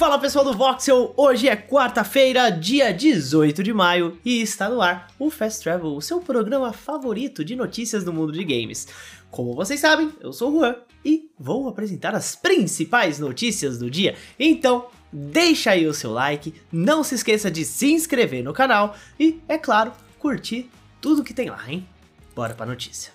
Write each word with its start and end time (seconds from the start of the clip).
Fala 0.00 0.18
pessoal 0.18 0.46
do 0.46 0.54
Voxel, 0.54 1.12
hoje 1.14 1.46
é 1.46 1.54
quarta-feira, 1.54 2.48
dia 2.48 2.90
18 2.90 3.62
de 3.62 3.70
maio 3.70 4.18
e 4.24 4.40
está 4.40 4.66
no 4.66 4.80
ar 4.80 5.08
o 5.18 5.28
Fast 5.28 5.62
Travel, 5.62 5.94
o 5.94 6.00
seu 6.00 6.22
programa 6.22 6.72
favorito 6.72 7.44
de 7.44 7.54
notícias 7.54 8.02
do 8.02 8.10
mundo 8.10 8.32
de 8.32 8.42
games. 8.42 8.88
Como 9.30 9.52
vocês 9.52 9.78
sabem, 9.78 10.10
eu 10.18 10.32
sou 10.32 10.52
o 10.52 10.58
Juan 10.58 10.76
e 11.04 11.30
vou 11.38 11.68
apresentar 11.68 12.14
as 12.14 12.34
principais 12.34 13.18
notícias 13.18 13.76
do 13.76 13.90
dia. 13.90 14.16
Então, 14.38 14.86
deixa 15.12 15.72
aí 15.72 15.86
o 15.86 15.92
seu 15.92 16.10
like, 16.10 16.54
não 16.72 17.04
se 17.04 17.16
esqueça 17.16 17.50
de 17.50 17.62
se 17.66 17.92
inscrever 17.92 18.42
no 18.42 18.54
canal 18.54 18.96
e, 19.18 19.38
é 19.46 19.58
claro, 19.58 19.92
curtir 20.18 20.70
tudo 20.98 21.22
que 21.22 21.34
tem 21.34 21.50
lá, 21.50 21.62
hein? 21.70 21.86
Bora 22.34 22.54
pra 22.54 22.64
notícia. 22.64 23.12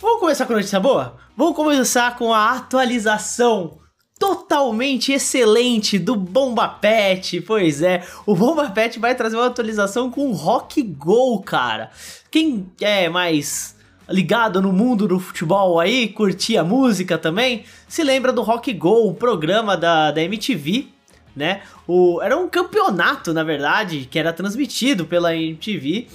Vamos 0.00 0.18
começar 0.18 0.46
com 0.46 0.54
notícia 0.54 0.80
boa? 0.80 1.18
Vamos 1.36 1.54
começar 1.54 2.16
com 2.16 2.32
a 2.32 2.56
atualização 2.56 3.81
totalmente 4.22 5.10
excelente 5.10 5.98
do 5.98 6.14
Bomba 6.14 6.68
Pet. 6.68 7.40
Pois 7.40 7.82
é, 7.82 8.06
o 8.24 8.36
Bomba 8.36 8.70
Pet 8.70 9.00
vai 9.00 9.16
trazer 9.16 9.34
uma 9.34 9.48
atualização 9.48 10.12
com 10.12 10.30
Rock 10.30 10.80
Go, 10.80 11.42
cara. 11.42 11.90
Quem 12.30 12.70
é 12.80 13.08
mais 13.08 13.74
ligado 14.08 14.62
no 14.62 14.72
mundo 14.72 15.08
do 15.08 15.18
futebol 15.18 15.80
aí, 15.80 16.06
curtia 16.06 16.62
música 16.62 17.18
também, 17.18 17.64
se 17.88 18.04
lembra 18.04 18.32
do 18.32 18.42
Rock 18.42 18.72
Go, 18.72 19.08
o 19.08 19.14
programa 19.14 19.76
da, 19.76 20.12
da 20.12 20.22
MTV, 20.22 20.86
né? 21.34 21.62
O, 21.88 22.22
era 22.22 22.36
um 22.36 22.48
campeonato, 22.48 23.32
na 23.32 23.42
verdade, 23.42 24.06
que 24.08 24.20
era 24.20 24.32
transmitido 24.32 25.04
pela 25.04 25.34
MTV. 25.34 26.06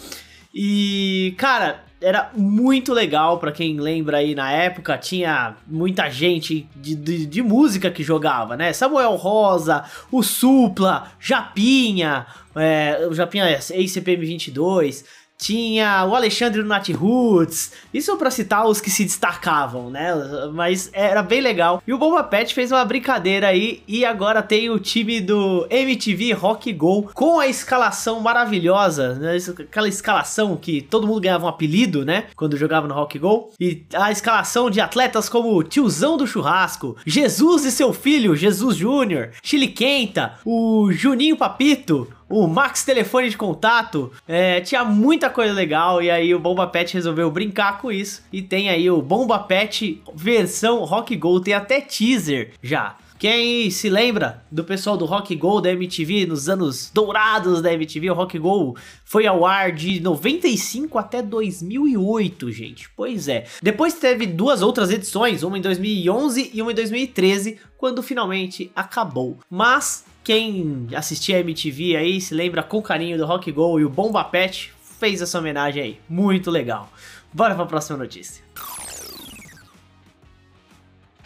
E, 0.55 1.35
cara, 1.37 1.83
era 2.01 2.31
muito 2.35 2.93
legal 2.93 3.39
para 3.39 3.51
quem 3.51 3.79
lembra 3.79 4.17
aí 4.17 4.35
na 4.35 4.51
época, 4.51 4.97
tinha 4.97 5.55
muita 5.65 6.09
gente 6.09 6.69
de, 6.75 6.95
de, 6.95 7.25
de, 7.25 7.41
música 7.41 7.89
que 7.89 8.03
jogava, 8.03 8.55
né? 8.55 8.71
Samuel 8.71 9.15
Rosa, 9.15 9.83
o 10.11 10.21
Supla, 10.21 11.11
Japinha, 11.19 12.27
é, 12.55 13.07
o 13.09 13.13
Japinha 13.13 13.45
é 13.45 13.55
ACPM 13.55 14.25
22, 14.25 15.05
tinha 15.37 16.05
o 16.05 16.15
Alexandre 16.15 16.63
do 16.63 16.97
Roots, 16.97 17.71
isso 17.93 18.15
para 18.17 18.31
citar 18.31 18.65
os 18.65 18.81
que 18.81 18.89
se 18.89 19.03
destacavam, 19.03 19.89
né? 19.89 20.13
Mas 20.53 20.89
era 20.93 21.21
bem 21.21 21.41
legal. 21.41 21.81
E 21.85 21.93
o 21.93 21.97
Bomba 21.97 22.23
Pet 22.23 22.53
fez 22.53 22.71
uma 22.71 22.83
brincadeira 22.83 23.47
aí 23.47 23.83
e 23.87 24.03
agora 24.03 24.41
tem 24.41 24.69
o 24.69 24.79
time 24.79 25.21
do 25.21 25.67
MTV 25.69 26.33
Rock 26.33 26.73
Go 26.73 27.11
com 27.13 27.39
a 27.39 27.47
escalação 27.47 28.19
maravilhosa, 28.19 29.15
né? 29.15 29.37
aquela 29.59 29.87
escalação 29.87 30.55
que 30.57 30.81
todo 30.81 31.07
mundo 31.07 31.21
ganhava 31.21 31.45
um 31.45 31.49
apelido, 31.49 32.03
né? 32.03 32.25
Quando 32.35 32.57
jogava 32.57 32.87
no 32.87 32.93
Rock 32.93 33.19
Go. 33.19 33.51
E 33.59 33.85
a 33.93 34.11
escalação 34.11 34.69
de 34.69 34.81
atletas 34.81 35.29
como 35.29 35.55
o 35.55 35.63
Tiozão 35.63 36.17
do 36.17 36.27
Churrasco, 36.27 36.95
Jesus 37.05 37.65
e 37.65 37.71
seu 37.71 37.93
filho, 37.93 38.35
Jesus 38.35 38.75
Júnior, 38.75 39.31
Chile 39.43 39.67
Quenta, 39.67 40.33
o 40.45 40.91
Juninho 40.91 41.37
Papito, 41.37 42.07
o 42.29 42.47
Max 42.47 42.83
Telefone 42.83 43.29
de 43.29 43.37
Contato, 43.37 44.11
é, 44.27 44.61
tinha 44.61 44.83
muita 44.83 45.29
coisa 45.29 45.53
legal 45.53 46.01
e 46.01 46.09
aí 46.09 46.33
o 46.33 46.39
Bomba 46.39 46.67
Pet 46.67 46.93
resolveu 46.93 47.31
brincar 47.31 47.79
com 47.79 47.91
isso 47.91 48.23
e 48.31 48.41
tem 48.41 48.69
aí 48.69 48.89
o 48.89 49.01
Bomba 49.01 49.39
Pet 49.39 50.01
versão 50.13 50.83
Rock 50.83 51.15
Go, 51.15 51.39
tem 51.39 51.53
até 51.53 51.81
teaser 51.81 52.51
já. 52.61 52.95
Quem 53.19 53.71
se 53.71 53.89
lembra 53.89 54.43
do 54.51 54.63
pessoal 54.63 54.95
do 54.95 55.05
Rock 55.05 55.35
Go 55.35 55.59
da 55.59 55.71
MTV 55.71 56.27
nos 56.27 56.47
anos 56.47 56.91
dourados 56.93 57.63
da 57.63 57.73
MTV, 57.73 58.11
o 58.11 58.13
Rock 58.13 58.37
Go 58.37 58.77
foi 59.03 59.25
ao 59.25 59.43
ar 59.43 59.71
de 59.71 59.99
95 59.99 60.99
até 60.99 61.23
2008, 61.23 62.51
gente. 62.51 62.87
Pois 62.95 63.27
é. 63.27 63.45
Depois 63.61 63.95
teve 63.95 64.27
duas 64.27 64.61
outras 64.61 64.91
edições, 64.91 65.41
uma 65.41 65.57
em 65.57 65.61
2011 65.61 66.51
e 66.53 66.61
uma 66.61 66.71
em 66.71 66.75
2013, 66.75 67.57
quando 67.75 68.03
finalmente 68.03 68.71
acabou. 68.75 69.39
Mas 69.49 70.05
quem 70.27 70.89
assistia 70.93 71.37
a 71.37 71.39
MTV 71.39 71.95
aí 71.95 72.19
se 72.19 72.33
lembra 72.33 72.61
com 72.61 72.81
carinho 72.81 73.17
do 73.17 73.25
Rock 73.25 73.49
Go 73.49 73.79
e 73.79 73.85
o 73.85 73.89
Bomba 73.89 74.25
Pet 74.25 74.73
fez 74.99 75.21
essa 75.21 75.39
homenagem 75.39 75.81
aí. 75.81 76.01
Muito 76.09 76.51
legal. 76.51 76.91
Bora 77.31 77.55
para 77.55 77.63
a 77.63 77.67
próxima 77.67 77.97
notícia. 77.97 78.43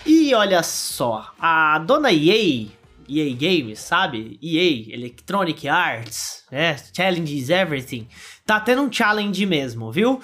E 0.05 0.35
olha 0.35 0.61
só, 0.61 1.33
a 1.39 1.79
dona 1.79 2.11
EA, 2.11 2.67
EA 3.09 3.35
Games, 3.35 3.79
sabe? 3.79 4.37
EA, 4.39 4.93
Electronic 4.93 5.67
Arts, 5.67 6.43
né? 6.51 6.77
Challenges 6.95 7.49
Everything, 7.49 8.07
tá 8.45 8.59
tendo 8.59 8.83
um 8.83 8.93
challenge 8.93 9.43
mesmo, 9.47 9.91
viu? 9.91 10.21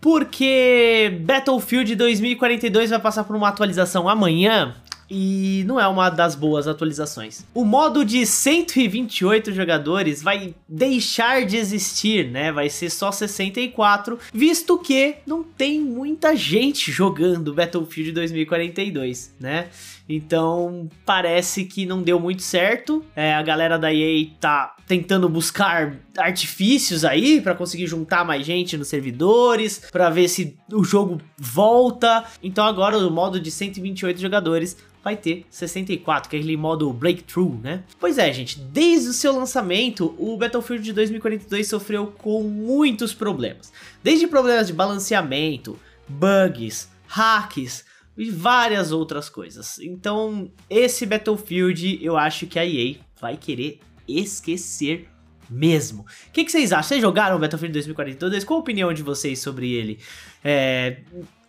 Porque 0.00 1.20
Battlefield 1.26 1.94
2042 1.94 2.88
vai 2.88 2.98
passar 2.98 3.24
por 3.24 3.36
uma 3.36 3.48
atualização 3.48 4.08
amanhã 4.08 4.74
e 5.10 5.64
não 5.66 5.80
é 5.80 5.86
uma 5.86 6.10
das 6.10 6.34
boas 6.34 6.66
atualizações. 6.66 7.44
O 7.54 7.64
modo 7.64 8.04
de 8.04 8.24
128 8.24 9.52
jogadores 9.52 10.22
vai 10.22 10.54
deixar 10.68 11.44
de 11.44 11.56
existir, 11.56 12.30
né? 12.30 12.52
Vai 12.52 12.68
ser 12.68 12.90
só 12.90 13.10
64, 13.10 14.18
visto 14.32 14.78
que 14.78 15.16
não 15.26 15.42
tem 15.42 15.80
muita 15.80 16.36
gente 16.36 16.90
jogando 16.90 17.54
Battlefield 17.54 18.12
2042, 18.12 19.34
né? 19.38 19.68
Então 20.08 20.88
parece 21.04 21.64
que 21.64 21.86
não 21.86 22.02
deu 22.02 22.20
muito 22.20 22.42
certo. 22.42 23.04
É, 23.16 23.34
a 23.34 23.42
galera 23.42 23.78
da 23.78 23.92
EA 23.92 24.26
tá 24.38 24.76
tentando 24.86 25.28
buscar 25.28 25.96
artifícios 26.16 27.04
aí 27.04 27.40
para 27.40 27.54
conseguir 27.54 27.86
juntar 27.86 28.24
mais 28.24 28.46
gente 28.46 28.76
nos 28.76 28.88
servidores, 28.88 29.80
para 29.90 30.10
ver 30.10 30.28
se 30.28 30.56
o 30.72 30.84
jogo 30.84 31.20
volta. 31.36 32.24
Então 32.42 32.64
agora 32.64 32.96
o 32.98 33.10
modo 33.10 33.40
de 33.40 33.50
128 33.50 34.20
jogadores 34.20 34.76
vai 35.02 35.16
ter 35.16 35.44
64, 35.50 36.30
que 36.30 36.36
é 36.36 36.38
aquele 36.38 36.56
modo 36.56 36.90
breakthrough, 36.90 37.60
né? 37.62 37.84
Pois 38.00 38.16
é, 38.16 38.32
gente, 38.32 38.58
desde 38.58 39.10
o 39.10 39.12
seu 39.12 39.36
lançamento, 39.36 40.14
o 40.18 40.34
Battlefield 40.38 40.82
de 40.82 40.94
2042 40.94 41.68
sofreu 41.68 42.06
com 42.06 42.42
muitos 42.42 43.12
problemas. 43.12 43.70
Desde 44.02 44.26
problemas 44.26 44.66
de 44.66 44.72
balanceamento, 44.72 45.78
bugs, 46.08 46.88
hacks 47.06 47.84
e 48.16 48.30
várias 48.30 48.92
outras 48.92 49.28
coisas. 49.28 49.78
Então, 49.78 50.50
esse 50.70 51.04
Battlefield, 51.04 51.98
eu 52.02 52.16
acho 52.16 52.46
que 52.46 52.58
a 52.58 52.64
EA 52.64 52.96
vai 53.20 53.36
querer 53.36 53.80
esquecer 54.08 55.08
mesmo. 55.48 56.02
O 56.28 56.32
que, 56.32 56.44
que, 56.44 56.50
vocês 56.50 56.72
acham? 56.72 56.88
Vocês 56.88 57.00
jogaram 57.00 57.38
Battlefield 57.38 57.72
2042? 57.72 58.44
Qual 58.44 58.58
a 58.58 58.62
opinião 58.62 58.92
de 58.92 59.02
vocês 59.02 59.38
sobre 59.38 59.72
ele? 59.72 59.98
É, 60.44 60.98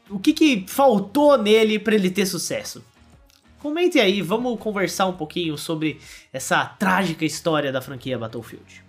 o 0.09 0.19
que, 0.19 0.33
que 0.33 0.65
faltou 0.67 1.37
nele 1.37 1.79
para 1.79 1.95
ele 1.95 2.09
ter 2.09 2.25
sucesso? 2.25 2.83
Comentem 3.59 4.01
aí, 4.01 4.21
vamos 4.21 4.59
conversar 4.59 5.07
um 5.07 5.13
pouquinho 5.13 5.57
sobre 5.57 5.99
essa 6.31 6.65
trágica 6.65 7.25
história 7.25 7.71
da 7.71 7.81
franquia 7.81 8.17
Battlefield. 8.17 8.83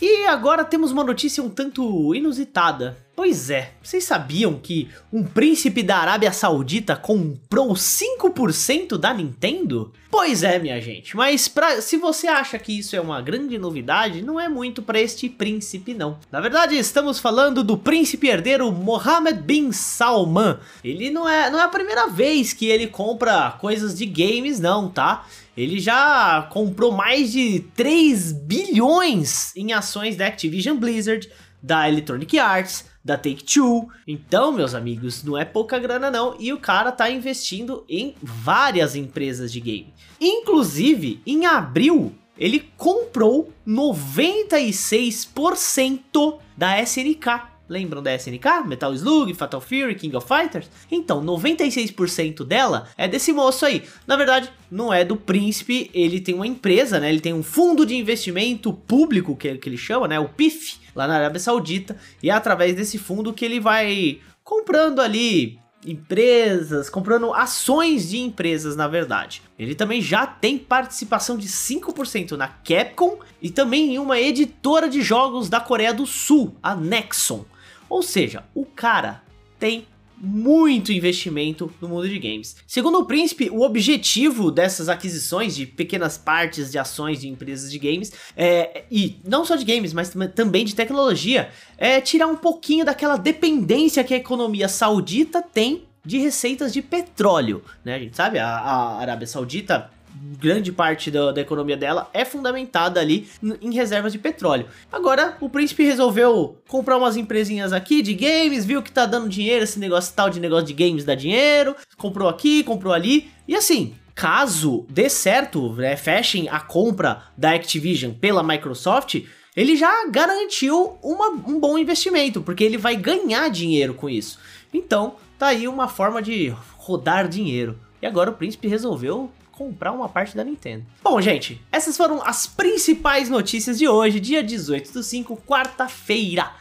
E 0.00 0.26
agora 0.26 0.64
temos 0.64 0.90
uma 0.90 1.04
notícia 1.04 1.42
um 1.42 1.50
tanto 1.50 2.14
inusitada. 2.14 2.96
Pois 3.18 3.50
é, 3.50 3.72
vocês 3.82 4.04
sabiam 4.04 4.54
que 4.54 4.88
um 5.12 5.24
príncipe 5.24 5.82
da 5.82 5.96
Arábia 5.96 6.32
Saudita 6.32 6.94
comprou 6.94 7.72
5% 7.72 8.96
da 8.96 9.12
Nintendo? 9.12 9.92
Pois 10.08 10.44
é, 10.44 10.56
minha 10.60 10.80
gente, 10.80 11.16
mas 11.16 11.48
pra, 11.48 11.80
se 11.82 11.96
você 11.96 12.28
acha 12.28 12.60
que 12.60 12.78
isso 12.78 12.94
é 12.94 13.00
uma 13.00 13.20
grande 13.20 13.58
novidade, 13.58 14.22
não 14.22 14.38
é 14.38 14.48
muito 14.48 14.82
para 14.82 15.00
este 15.00 15.28
príncipe 15.28 15.94
não. 15.94 16.20
Na 16.30 16.40
verdade, 16.40 16.78
estamos 16.78 17.18
falando 17.18 17.64
do 17.64 17.76
príncipe 17.76 18.28
herdeiro 18.28 18.70
Mohammed 18.70 19.42
bin 19.42 19.72
Salman. 19.72 20.56
Ele 20.84 21.10
não 21.10 21.28
é, 21.28 21.50
não 21.50 21.58
é 21.58 21.64
a 21.64 21.68
primeira 21.68 22.06
vez 22.06 22.52
que 22.52 22.66
ele 22.66 22.86
compra 22.86 23.50
coisas 23.60 23.98
de 23.98 24.06
games 24.06 24.60
não, 24.60 24.88
tá? 24.88 25.26
Ele 25.56 25.80
já 25.80 26.48
comprou 26.52 26.92
mais 26.92 27.32
de 27.32 27.64
3 27.74 28.30
bilhões 28.30 29.52
em 29.56 29.72
ações 29.72 30.16
da 30.16 30.28
Activision 30.28 30.76
Blizzard, 30.76 31.28
da 31.62 31.88
Electronic 31.88 32.36
Arts, 32.38 32.84
da 33.04 33.16
Take-Two. 33.16 33.88
Então, 34.06 34.52
meus 34.52 34.74
amigos, 34.74 35.24
não 35.24 35.36
é 35.36 35.44
pouca 35.44 35.76
grana 35.78 36.10
não, 36.10 36.34
e 36.38 36.52
o 36.52 36.58
cara 36.58 36.92
tá 36.92 37.10
investindo 37.10 37.84
em 37.88 38.14
várias 38.22 38.94
empresas 38.94 39.50
de 39.50 39.60
game. 39.60 39.92
Inclusive, 40.20 41.20
em 41.26 41.46
abril, 41.46 42.14
ele 42.36 42.70
comprou 42.76 43.52
96% 43.66 46.38
da 46.56 46.80
SNK. 46.80 47.26
Lembram 47.68 48.02
da 48.02 48.14
SNK? 48.14 48.66
Metal 48.66 48.92
Slug, 48.94 49.34
Fatal 49.34 49.60
Fury, 49.60 49.94
King 49.94 50.16
of 50.16 50.26
Fighters? 50.26 50.70
Então, 50.90 51.22
96% 51.22 52.44
dela 52.44 52.88
é 52.96 53.06
desse 53.06 53.32
moço 53.32 53.66
aí. 53.66 53.82
Na 54.06 54.16
verdade, 54.16 54.50
não 54.70 54.92
é 54.92 55.04
do 55.04 55.16
príncipe, 55.16 55.90
ele 55.92 56.20
tem 56.20 56.34
uma 56.34 56.46
empresa, 56.46 56.98
né? 56.98 57.10
Ele 57.10 57.20
tem 57.20 57.34
um 57.34 57.42
fundo 57.42 57.84
de 57.84 57.94
investimento 57.94 58.72
público, 58.72 59.36
que, 59.36 59.56
que 59.58 59.68
ele 59.68 59.76
chama, 59.76 60.08
né? 60.08 60.18
O 60.18 60.28
PIF, 60.28 60.78
lá 60.94 61.06
na 61.06 61.16
Arábia 61.16 61.40
Saudita. 61.40 61.96
E 62.22 62.30
é 62.30 62.32
através 62.32 62.74
desse 62.74 62.96
fundo 62.96 63.34
que 63.34 63.44
ele 63.44 63.60
vai 63.60 64.20
comprando 64.42 65.00
ali 65.00 65.58
empresas, 65.86 66.90
comprando 66.90 67.32
ações 67.32 68.08
de 68.08 68.18
empresas, 68.18 68.76
na 68.76 68.88
verdade. 68.88 69.42
Ele 69.58 69.74
também 69.74 70.00
já 70.00 70.26
tem 70.26 70.58
participação 70.58 71.36
de 71.36 71.46
5% 71.48 72.32
na 72.32 72.48
Capcom 72.48 73.18
e 73.40 73.50
também 73.50 73.94
em 73.94 73.98
uma 73.98 74.18
editora 74.18 74.88
de 74.88 75.02
jogos 75.02 75.48
da 75.48 75.60
Coreia 75.60 75.94
do 75.94 76.06
Sul, 76.06 76.56
a 76.62 76.74
Nexon. 76.74 77.44
Ou 77.88 78.02
seja, 78.02 78.44
o 78.54 78.64
cara 78.64 79.22
tem 79.58 79.86
muito 80.20 80.92
investimento 80.92 81.72
no 81.80 81.88
mundo 81.88 82.08
de 82.08 82.18
games. 82.18 82.56
Segundo 82.66 82.98
o 82.98 83.04
príncipe, 83.04 83.48
o 83.50 83.60
objetivo 83.62 84.50
dessas 84.50 84.88
aquisições 84.88 85.54
de 85.54 85.64
pequenas 85.64 86.18
partes 86.18 86.72
de 86.72 86.78
ações 86.78 87.20
de 87.20 87.28
empresas 87.28 87.70
de 87.70 87.78
games, 87.78 88.12
é, 88.36 88.84
e 88.90 89.20
não 89.24 89.44
só 89.44 89.54
de 89.54 89.64
games, 89.64 89.92
mas 89.92 90.12
também 90.34 90.64
de 90.64 90.74
tecnologia, 90.74 91.50
é 91.76 92.00
tirar 92.00 92.26
um 92.26 92.36
pouquinho 92.36 92.84
daquela 92.84 93.16
dependência 93.16 94.02
que 94.02 94.14
a 94.14 94.16
economia 94.16 94.68
saudita 94.68 95.40
tem 95.40 95.84
de 96.04 96.18
receitas 96.18 96.72
de 96.72 96.80
petróleo, 96.80 97.62
né? 97.84 97.94
A 97.94 97.98
gente 97.98 98.16
sabe, 98.16 98.38
a, 98.38 98.48
a 98.48 98.98
Arábia 98.98 99.26
Saudita 99.26 99.90
grande 100.38 100.70
parte 100.70 101.10
da, 101.10 101.32
da, 101.32 101.40
economia 101.40 101.76
dela 101.76 102.08
é 102.12 102.24
fundamentada 102.24 103.00
ali 103.00 103.28
em 103.60 103.72
reservas 103.72 104.12
de 104.12 104.18
petróleo. 104.18 104.66
Agora, 104.92 105.36
o 105.40 105.48
príncipe 105.48 105.84
resolveu 105.84 106.56
comprar 106.68 106.96
umas 106.96 107.16
empresinhas 107.16 107.72
aqui 107.72 108.02
de 108.02 108.14
games, 108.14 108.64
viu 108.64 108.82
que 108.82 108.92
tá 108.92 109.04
dando 109.04 109.28
dinheiro, 109.28 109.64
esse 109.64 109.78
negócio 109.78 110.14
tal 110.14 110.30
de 110.30 110.40
negócio 110.40 110.66
de 110.66 110.72
games 110.72 111.04
dá 111.04 111.14
dinheiro, 111.14 111.74
comprou 111.96 112.28
aqui, 112.28 112.62
comprou 112.62 112.92
ali, 112.92 113.30
e 113.46 113.56
assim, 113.56 113.94
caso 114.14 114.86
dê 114.88 115.08
certo, 115.08 115.72
né, 115.74 115.96
fechem 115.96 116.48
a 116.48 116.60
compra 116.60 117.22
da 117.36 117.52
Activision 117.52 118.12
pela 118.12 118.42
Microsoft, 118.42 119.22
ele 119.56 119.74
já 119.74 120.06
garantiu 120.08 120.98
uma, 121.02 121.30
um 121.30 121.58
bom 121.58 121.76
investimento, 121.76 122.40
porque 122.40 122.62
ele 122.62 122.78
vai 122.78 122.94
ganhar 122.94 123.48
dinheiro 123.48 123.92
com 123.92 124.08
isso. 124.08 124.38
Então, 124.72 125.16
tá 125.38 125.48
aí 125.48 125.66
uma 125.66 125.88
forma 125.88 126.22
de 126.22 126.54
rodar 126.76 127.26
dinheiro. 127.26 127.76
E 128.00 128.06
agora 128.06 128.30
o 128.30 128.34
príncipe 128.34 128.68
resolveu 128.68 129.30
comprar 129.58 129.90
uma 129.90 130.08
parte 130.08 130.36
da 130.36 130.44
Nintendo. 130.44 130.86
Bom, 131.02 131.20
gente, 131.20 131.60
essas 131.72 131.96
foram 131.96 132.22
as 132.22 132.46
principais 132.46 133.28
notícias 133.28 133.76
de 133.76 133.88
hoje, 133.88 134.20
dia 134.20 134.40
18 134.40 134.92
do 134.92 135.02
5, 135.02 135.36
quarta-feira. 135.38 136.52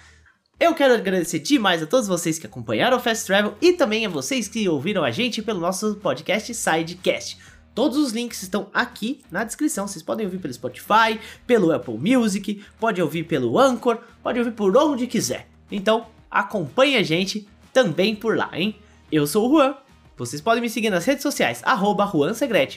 Eu 0.60 0.74
quero 0.74 0.96
agradecer 0.96 1.38
demais 1.38 1.84
a 1.84 1.86
todos 1.86 2.08
vocês 2.08 2.40
que 2.40 2.48
acompanharam 2.48 2.98
o 2.98 3.00
Fast 3.00 3.28
Travel 3.28 3.54
e 3.62 3.74
também 3.74 4.08
a 4.08 4.10
vocês 4.10 4.48
que 4.48 4.68
ouviram 4.68 5.04
a 5.04 5.12
gente 5.12 5.44
pelo 5.44 5.60
nosso 5.60 5.98
podcast 5.98 6.52
Sidecast. 6.56 7.38
Todos 7.76 8.00
os 8.00 8.14
links 8.14 8.42
estão 8.42 8.68
aqui 8.74 9.22
na 9.30 9.44
descrição. 9.44 9.88
Vocês 9.88 10.02
podem 10.02 10.26
ouvir 10.26 10.40
pelo 10.40 10.56
Spotify, 10.56 11.20
pelo 11.46 11.72
Apple 11.72 12.00
Music, 12.00 12.66
pode 12.80 13.00
ouvir 13.00 13.26
pelo 13.26 13.60
Anchor, 13.60 14.00
pode 14.24 14.40
ouvir 14.40 14.54
por 14.54 14.76
onde 14.76 15.06
quiser. 15.06 15.48
Então, 15.72 16.08
acompanhe 16.32 16.98
a 16.98 17.04
gente 17.04 17.48
também 17.72 18.16
por 18.16 18.36
lá, 18.36 18.50
hein? 18.54 18.76
Eu 19.12 19.28
sou 19.28 19.48
o 19.48 19.52
Juan 19.52 19.76
vocês 20.18 20.42
podem 20.42 20.62
me 20.62 20.70
seguir 20.70 20.90
nas 20.90 21.06
redes 21.06 21.24
sociais, 21.24 21.62
arroba 21.64 22.04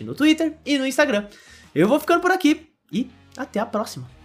no 0.04 0.14
Twitter 0.14 0.56
e 0.64 0.78
no 0.78 0.86
Instagram. 0.86 1.26
Eu 1.74 1.88
vou 1.88 1.98
ficando 1.98 2.20
por 2.20 2.30
aqui 2.30 2.68
e 2.92 3.10
até 3.36 3.58
a 3.58 3.66
próxima. 3.66 4.19